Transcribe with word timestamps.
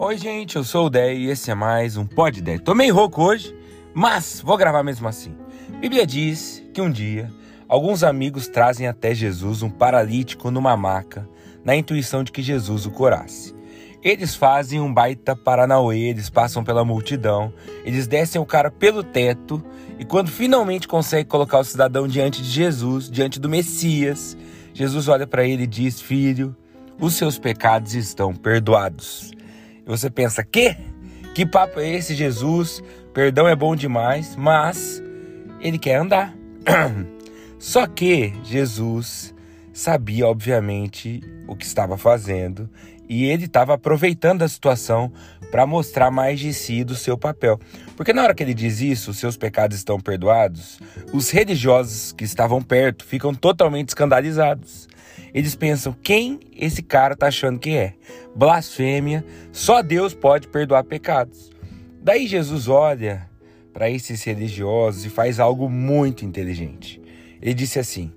Oi, 0.00 0.16
gente, 0.16 0.54
eu 0.54 0.62
sou 0.62 0.86
o 0.86 0.90
Dé 0.90 1.12
e 1.12 1.28
esse 1.28 1.50
é 1.50 1.56
mais 1.56 1.96
um 1.96 2.06
Pod 2.06 2.40
Dé. 2.40 2.56
Tô 2.56 2.72
meio 2.72 2.94
rouco 2.94 3.20
hoje, 3.20 3.52
mas 3.92 4.40
vou 4.40 4.56
gravar 4.56 4.84
mesmo 4.84 5.08
assim. 5.08 5.34
Bíblia 5.80 6.06
diz 6.06 6.64
que 6.72 6.80
um 6.80 6.88
dia 6.88 7.28
alguns 7.68 8.04
amigos 8.04 8.46
trazem 8.46 8.86
até 8.86 9.12
Jesus 9.12 9.60
um 9.60 9.68
paralítico 9.68 10.52
numa 10.52 10.76
maca, 10.76 11.28
na 11.64 11.74
intuição 11.74 12.22
de 12.22 12.30
que 12.30 12.42
Jesus 12.42 12.86
o 12.86 12.92
curasse. 12.92 13.52
Eles 14.00 14.36
fazem 14.36 14.80
um 14.80 14.94
baita 14.94 15.34
paranauê, 15.34 16.10
eles 16.10 16.30
passam 16.30 16.62
pela 16.62 16.84
multidão, 16.84 17.52
eles 17.84 18.06
descem 18.06 18.40
o 18.40 18.46
cara 18.46 18.70
pelo 18.70 19.02
teto 19.02 19.60
e 19.98 20.04
quando 20.04 20.30
finalmente 20.30 20.86
conseguem 20.86 21.26
colocar 21.26 21.58
o 21.58 21.64
cidadão 21.64 22.06
diante 22.06 22.40
de 22.40 22.48
Jesus, 22.48 23.10
diante 23.10 23.40
do 23.40 23.48
Messias, 23.48 24.38
Jesus 24.72 25.08
olha 25.08 25.26
para 25.26 25.44
ele 25.44 25.64
e 25.64 25.66
diz: 25.66 26.00
Filho, 26.00 26.54
os 27.00 27.14
seus 27.14 27.36
pecados 27.36 27.94
estão 27.94 28.32
perdoados. 28.32 29.36
E 29.88 29.90
você 29.90 30.10
pensa, 30.10 30.44
que? 30.44 30.76
Que 31.34 31.46
papo 31.46 31.80
é 31.80 31.88
esse, 31.88 32.14
Jesus? 32.14 32.82
Perdão 33.14 33.48
é 33.48 33.56
bom 33.56 33.74
demais, 33.74 34.36
mas 34.36 35.02
ele 35.60 35.78
quer 35.78 35.96
andar. 35.96 36.36
Só 37.58 37.86
que 37.86 38.34
Jesus 38.44 39.34
sabia, 39.72 40.26
obviamente, 40.26 41.22
o 41.46 41.56
que 41.56 41.64
estava 41.64 41.96
fazendo 41.96 42.68
e 43.08 43.24
ele 43.24 43.46
estava 43.46 43.74
aproveitando 43.74 44.42
a 44.42 44.48
situação 44.48 45.10
para 45.50 45.66
mostrar 45.66 46.10
mais 46.10 46.38
de 46.38 46.52
si 46.52 46.84
do 46.84 46.94
seu 46.94 47.16
papel. 47.16 47.58
Porque 47.96 48.12
na 48.12 48.22
hora 48.22 48.34
que 48.34 48.42
ele 48.42 48.52
diz 48.52 48.80
isso, 48.80 49.14
seus 49.14 49.36
pecados 49.36 49.78
estão 49.78 49.98
perdoados, 49.98 50.78
os 51.12 51.30
religiosos 51.30 52.12
que 52.12 52.24
estavam 52.24 52.60
perto 52.60 53.04
ficam 53.04 53.34
totalmente 53.34 53.88
escandalizados. 53.88 54.86
Eles 55.38 55.54
pensam: 55.54 55.94
quem 56.02 56.40
esse 56.56 56.82
cara 56.82 57.14
tá 57.14 57.28
achando 57.28 57.60
que 57.60 57.70
é? 57.70 57.94
Blasfêmia, 58.34 59.24
só 59.52 59.82
Deus 59.82 60.12
pode 60.12 60.48
perdoar 60.48 60.82
pecados. 60.82 61.52
Daí 62.02 62.26
Jesus 62.26 62.66
olha 62.66 63.30
para 63.72 63.88
esses 63.88 64.20
religiosos 64.24 65.04
e 65.04 65.08
faz 65.08 65.38
algo 65.38 65.70
muito 65.70 66.24
inteligente. 66.24 67.00
Ele 67.40 67.54
disse 67.54 67.78
assim: 67.78 68.12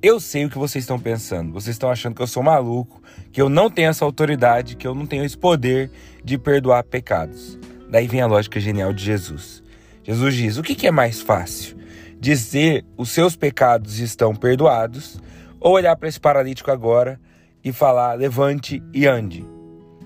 Eu 0.00 0.18
sei 0.18 0.46
o 0.46 0.48
que 0.48 0.56
vocês 0.56 0.84
estão 0.84 0.98
pensando. 0.98 1.52
Vocês 1.52 1.74
estão 1.74 1.90
achando 1.90 2.14
que 2.14 2.22
eu 2.22 2.26
sou 2.26 2.42
maluco, 2.42 3.02
que 3.30 3.42
eu 3.42 3.50
não 3.50 3.68
tenho 3.68 3.90
essa 3.90 4.06
autoridade, 4.06 4.74
que 4.74 4.86
eu 4.86 4.94
não 4.94 5.04
tenho 5.04 5.26
esse 5.26 5.36
poder 5.36 5.90
de 6.24 6.38
perdoar 6.38 6.84
pecados. 6.84 7.58
Daí 7.90 8.06
vem 8.06 8.22
a 8.22 8.26
lógica 8.26 8.58
genial 8.58 8.94
de 8.94 9.04
Jesus. 9.04 9.62
Jesus 10.02 10.34
diz: 10.34 10.56
O 10.56 10.62
que 10.62 10.86
é 10.86 10.90
mais 10.90 11.20
fácil? 11.20 11.76
Dizer 12.18 12.82
os 12.96 13.10
seus 13.10 13.36
pecados 13.36 13.98
estão 13.98 14.34
perdoados 14.34 15.20
ou 15.62 15.72
olhar 15.72 15.94
para 15.96 16.08
esse 16.08 16.18
paralítico 16.18 16.70
agora 16.70 17.20
e 17.64 17.72
falar 17.72 18.14
levante 18.14 18.82
e 18.92 19.06
ande. 19.06 19.46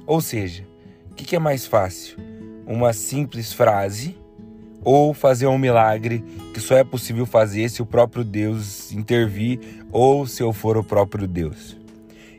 Ou 0.06 0.20
seja, 0.20 0.64
o 1.10 1.14
que, 1.14 1.24
que 1.24 1.34
é 1.34 1.38
mais 1.38 1.66
fácil? 1.66 2.18
Uma 2.66 2.92
simples 2.92 3.52
frase 3.52 4.16
ou 4.84 5.14
fazer 5.14 5.46
um 5.46 5.58
milagre 5.58 6.22
que 6.52 6.60
só 6.60 6.76
é 6.76 6.84
possível 6.84 7.24
fazer 7.24 7.68
se 7.70 7.80
o 7.80 7.86
próprio 7.86 8.22
Deus 8.22 8.92
intervir 8.92 9.58
ou 9.90 10.26
se 10.26 10.42
eu 10.42 10.52
for 10.52 10.76
o 10.76 10.84
próprio 10.84 11.26
Deus? 11.26 11.76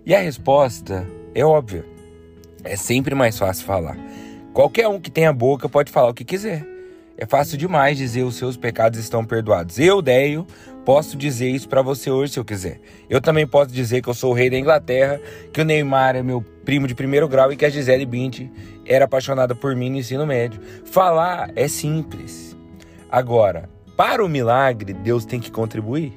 E 0.06 0.14
a 0.14 0.20
resposta 0.20 1.06
é 1.34 1.44
óbvia. 1.44 1.84
É 2.64 2.76
sempre 2.76 3.16
mais 3.16 3.38
fácil 3.38 3.66
falar. 3.66 3.98
Qualquer 4.54 4.88
um 4.88 5.00
que 5.00 5.12
tenha 5.12 5.34
boca 5.34 5.68
pode 5.68 5.92
falar 5.92 6.10
o 6.10 6.14
que 6.14 6.24
quiser. 6.24 6.77
É 7.18 7.26
fácil 7.26 7.58
demais 7.58 7.98
dizer 7.98 8.22
os 8.22 8.36
seus 8.36 8.56
pecados 8.56 9.00
estão 9.00 9.26
perdoados. 9.26 9.80
Eu, 9.80 10.04
Deio, 10.04 10.46
posso 10.86 11.18
dizer 11.18 11.50
isso 11.50 11.68
para 11.68 11.82
você 11.82 12.12
hoje 12.12 12.34
se 12.34 12.40
eu 12.40 12.46
quiser. 12.46 12.80
Eu 13.10 13.20
também 13.20 13.48
posso 13.48 13.72
dizer 13.72 14.04
que 14.04 14.08
eu 14.08 14.14
sou 14.14 14.32
o 14.32 14.34
rei 14.36 14.52
da 14.52 14.58
Inglaterra, 14.58 15.20
que 15.52 15.60
o 15.60 15.66
Neymar 15.66 16.16
é 16.16 16.22
meu 16.22 16.42
primo 16.64 16.88
de 16.88 16.94
primeiro 16.94 17.28
grau 17.28 17.52
e 17.52 17.58
que 17.58 17.66
a 17.66 17.70
Gisele 17.70 18.06
Bündchen 18.06 18.52
era 18.86 19.06
apaixonada 19.06 19.56
por 19.56 19.76
mim 19.76 19.90
no 19.90 19.98
ensino 19.98 20.28
médio. 20.28 20.62
Falar 20.86 21.50
é 21.56 21.68
simples. 21.68 22.56
Agora, 23.10 23.68
para 23.96 24.24
o 24.24 24.30
milagre, 24.30 24.94
Deus 24.94 25.26
tem 25.26 25.40
que 25.40 25.50
contribuir. 25.50 26.14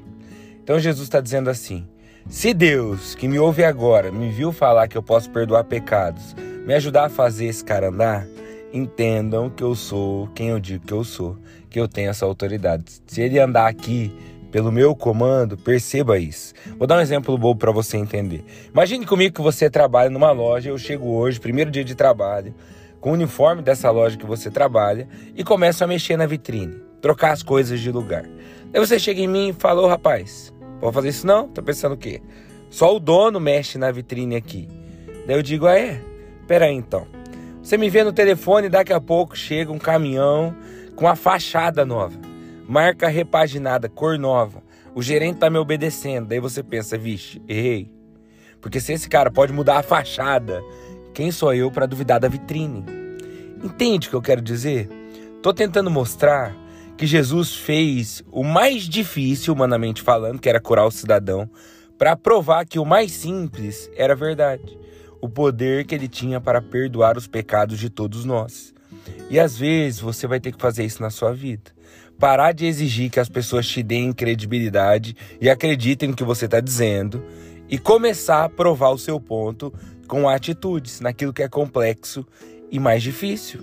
Então 0.62 0.78
Jesus 0.78 1.04
está 1.04 1.20
dizendo 1.20 1.48
assim: 1.48 1.88
se 2.28 2.52
Deus, 2.52 3.14
que 3.14 3.26
me 3.26 3.38
ouve 3.38 3.64
agora, 3.64 4.12
me 4.12 4.30
viu 4.30 4.52
falar 4.52 4.86
que 4.86 4.98
eu 4.98 5.02
posso 5.02 5.30
perdoar 5.30 5.64
pecados, 5.64 6.36
me 6.66 6.74
ajudar 6.74 7.06
a 7.06 7.08
fazer 7.08 7.46
esse 7.46 7.64
cara 7.64 7.88
andar, 7.88 8.26
entendam 8.72 9.50
que 9.50 9.62
eu 9.62 9.74
sou 9.74 10.28
quem 10.34 10.48
eu 10.48 10.60
digo 10.60 10.86
que 10.86 10.92
eu 10.92 11.04
sou, 11.04 11.36
que 11.68 11.78
eu 11.78 11.88
tenho 11.88 12.10
essa 12.10 12.24
autoridade. 12.24 12.84
Se 13.06 13.20
ele 13.20 13.38
andar 13.38 13.66
aqui 13.66 14.12
pelo 14.50 14.72
meu 14.72 14.94
comando, 14.94 15.56
perceba 15.56 16.18
isso. 16.18 16.52
Vou 16.76 16.86
dar 16.86 16.98
um 16.98 17.00
exemplo 17.00 17.36
bobo 17.38 17.58
para 17.58 17.70
você 17.70 17.96
entender. 17.96 18.44
Imagine 18.72 19.06
comigo 19.06 19.34
que 19.34 19.40
você 19.40 19.70
trabalha 19.70 20.10
numa 20.10 20.32
loja, 20.32 20.70
eu 20.70 20.78
chego 20.78 21.08
hoje, 21.08 21.40
primeiro 21.40 21.70
dia 21.70 21.84
de 21.84 21.94
trabalho, 21.94 22.54
com 23.00 23.10
o 23.10 23.14
uniforme 23.14 23.62
dessa 23.62 23.90
loja 23.90 24.16
que 24.16 24.26
você 24.26 24.50
trabalha 24.50 25.08
e 25.34 25.44
começo 25.44 25.82
a 25.82 25.86
mexer 25.86 26.16
na 26.16 26.26
vitrine, 26.26 26.82
trocar 27.00 27.32
as 27.32 27.42
coisas 27.42 27.80
de 27.80 27.90
lugar. 27.90 28.24
Aí 28.72 28.80
você 28.80 28.98
chega 28.98 29.20
em 29.20 29.28
mim 29.28 29.48
e 29.48 29.52
fala: 29.52 29.80
Ô 29.82 29.88
rapaz, 29.88 30.52
pode 30.80 30.94
fazer 30.94 31.08
isso 31.08 31.26
não? 31.26 31.48
Tá 31.48 31.62
pensando 31.62 31.92
o 31.92 31.98
quê? 31.98 32.20
Só 32.68 32.94
o 32.94 33.00
dono 33.00 33.40
mexe 33.40 33.78
na 33.78 33.90
vitrine 33.90 34.36
aqui. 34.36 34.68
Daí 35.26 35.36
eu 35.36 35.42
digo: 35.42 35.66
Ah, 35.66 35.78
é? 35.78 36.00
Pera 36.46 36.66
aí 36.66 36.74
então. 36.74 37.19
Você 37.70 37.78
me 37.78 37.88
vê 37.88 38.02
no 38.02 38.12
telefone 38.12 38.68
daqui 38.68 38.92
a 38.92 39.00
pouco 39.00 39.38
chega 39.38 39.70
um 39.70 39.78
caminhão 39.78 40.52
com 40.96 41.06
a 41.06 41.14
fachada 41.14 41.84
nova, 41.84 42.18
marca 42.66 43.06
repaginada, 43.06 43.88
cor 43.88 44.18
nova. 44.18 44.60
O 44.92 45.00
gerente 45.00 45.38
tá 45.38 45.48
me 45.48 45.56
obedecendo. 45.56 46.26
Daí 46.26 46.40
você 46.40 46.64
pensa, 46.64 46.98
vixe, 46.98 47.40
errei. 47.46 47.88
Porque 48.60 48.80
se 48.80 48.92
esse 48.92 49.08
cara 49.08 49.30
pode 49.30 49.52
mudar 49.52 49.78
a 49.78 49.82
fachada, 49.84 50.60
quem 51.14 51.30
sou 51.30 51.54
eu 51.54 51.70
para 51.70 51.86
duvidar 51.86 52.18
da 52.18 52.26
vitrine? 52.26 52.84
Entende 53.62 54.08
o 54.08 54.10
que 54.10 54.16
eu 54.16 54.22
quero 54.22 54.42
dizer? 54.42 54.88
Tô 55.40 55.54
tentando 55.54 55.92
mostrar 55.92 56.52
que 56.96 57.06
Jesus 57.06 57.54
fez 57.54 58.20
o 58.32 58.42
mais 58.42 58.82
difícil, 58.82 59.54
humanamente 59.54 60.02
falando, 60.02 60.40
que 60.40 60.48
era 60.48 60.60
curar 60.60 60.86
o 60.86 60.90
cidadão, 60.90 61.48
para 61.96 62.16
provar 62.16 62.66
que 62.66 62.80
o 62.80 62.84
mais 62.84 63.12
simples 63.12 63.88
era 63.94 64.16
verdade 64.16 64.76
o 65.20 65.28
poder 65.28 65.84
que 65.84 65.94
ele 65.94 66.08
tinha 66.08 66.40
para 66.40 66.62
perdoar 66.62 67.16
os 67.16 67.26
pecados 67.26 67.78
de 67.78 67.90
todos 67.90 68.24
nós. 68.24 68.74
E 69.28 69.38
às 69.38 69.56
vezes 69.56 70.00
você 70.00 70.26
vai 70.26 70.40
ter 70.40 70.52
que 70.52 70.60
fazer 70.60 70.84
isso 70.84 71.02
na 71.02 71.10
sua 71.10 71.32
vida. 71.32 71.70
Parar 72.18 72.52
de 72.52 72.66
exigir 72.66 73.10
que 73.10 73.20
as 73.20 73.28
pessoas 73.28 73.66
te 73.66 73.82
deem 73.82 74.12
credibilidade 74.12 75.16
e 75.40 75.48
acreditem 75.48 76.10
no 76.10 76.16
que 76.16 76.24
você 76.24 76.44
está 76.44 76.60
dizendo 76.60 77.22
e 77.68 77.78
começar 77.78 78.44
a 78.44 78.48
provar 78.48 78.90
o 78.90 78.98
seu 78.98 79.20
ponto 79.20 79.72
com 80.06 80.28
atitudes 80.28 81.00
naquilo 81.00 81.32
que 81.32 81.42
é 81.42 81.48
complexo 81.48 82.26
e 82.70 82.78
mais 82.78 83.02
difícil. 83.02 83.62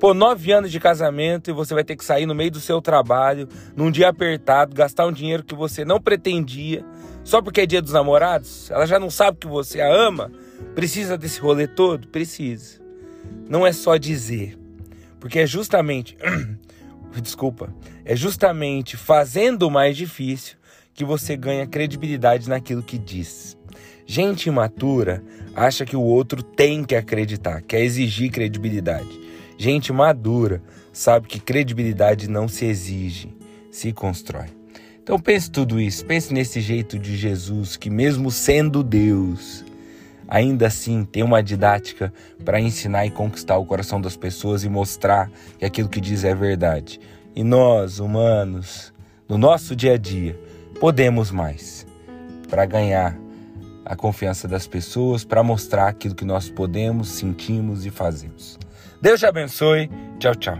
Pô, 0.00 0.12
nove 0.12 0.52
anos 0.52 0.70
de 0.70 0.78
casamento 0.78 1.48
e 1.48 1.54
você 1.54 1.72
vai 1.72 1.82
ter 1.82 1.96
que 1.96 2.04
sair 2.04 2.26
no 2.26 2.34
meio 2.34 2.50
do 2.50 2.60
seu 2.60 2.82
trabalho, 2.82 3.48
num 3.74 3.90
dia 3.90 4.08
apertado, 4.08 4.74
gastar 4.74 5.06
um 5.06 5.12
dinheiro 5.12 5.42
que 5.42 5.54
você 5.54 5.84
não 5.84 5.98
pretendia, 5.98 6.84
só 7.24 7.40
porque 7.40 7.62
é 7.62 7.66
dia 7.66 7.80
dos 7.80 7.92
namorados? 7.92 8.70
Ela 8.70 8.86
já 8.86 8.98
não 8.98 9.08
sabe 9.08 9.38
que 9.38 9.46
você 9.46 9.80
a 9.80 9.90
ama? 9.90 10.30
Precisa 10.74 11.16
desse 11.16 11.40
rolê 11.40 11.66
todo? 11.66 12.08
Precisa. 12.08 12.80
Não 13.48 13.66
é 13.66 13.72
só 13.72 13.96
dizer. 13.96 14.58
Porque 15.20 15.40
é 15.40 15.46
justamente. 15.46 16.16
Desculpa. 17.22 17.74
É 18.04 18.14
justamente 18.14 18.96
fazendo 18.96 19.62
o 19.62 19.70
mais 19.70 19.96
difícil 19.96 20.56
que 20.94 21.04
você 21.04 21.36
ganha 21.36 21.66
credibilidade 21.66 22.48
naquilo 22.48 22.82
que 22.82 22.98
diz. 22.98 23.56
Gente 24.06 24.48
imatura 24.48 25.22
acha 25.54 25.84
que 25.84 25.96
o 25.96 26.02
outro 26.02 26.42
tem 26.42 26.84
que 26.84 26.94
acreditar, 26.94 27.60
quer 27.62 27.80
exigir 27.80 28.30
credibilidade. 28.30 29.20
Gente 29.58 29.92
madura 29.92 30.62
sabe 30.92 31.26
que 31.26 31.40
credibilidade 31.40 32.28
não 32.28 32.46
se 32.46 32.66
exige, 32.66 33.34
se 33.70 33.92
constrói. 33.92 34.46
Então 35.02 35.18
pense 35.18 35.50
tudo 35.50 35.80
isso, 35.80 36.04
pense 36.04 36.32
nesse 36.32 36.60
jeito 36.60 36.98
de 36.98 37.16
Jesus 37.16 37.76
que 37.76 37.90
mesmo 37.90 38.30
sendo 38.30 38.82
Deus, 38.82 39.64
ainda 40.28 40.66
assim 40.66 41.04
tem 41.04 41.22
uma 41.22 41.42
didática 41.42 42.12
para 42.44 42.60
ensinar 42.60 43.06
e 43.06 43.10
conquistar 43.10 43.56
o 43.58 43.66
coração 43.66 44.00
das 44.00 44.16
pessoas 44.16 44.64
e 44.64 44.68
mostrar 44.68 45.30
que 45.58 45.64
aquilo 45.64 45.88
que 45.88 46.00
diz 46.00 46.24
é 46.24 46.34
verdade. 46.34 47.00
E 47.34 47.44
nós, 47.44 47.98
humanos, 47.98 48.92
no 49.28 49.36
nosso 49.36 49.76
dia 49.76 49.94
a 49.94 49.98
dia, 49.98 50.38
podemos 50.80 51.30
mais 51.30 51.86
para 52.48 52.64
ganhar 52.64 53.16
a 53.84 53.94
confiança 53.94 54.48
das 54.48 54.66
pessoas, 54.66 55.24
para 55.24 55.42
mostrar 55.42 55.88
aquilo 55.88 56.14
que 56.14 56.24
nós 56.24 56.50
podemos, 56.50 57.08
sentimos 57.08 57.86
e 57.86 57.90
fazemos. 57.90 58.58
Deus 59.00 59.20
te 59.20 59.26
abençoe. 59.26 59.90
Tchau, 60.18 60.34
tchau. 60.34 60.58